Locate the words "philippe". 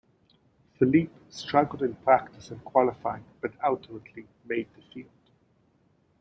0.79-1.11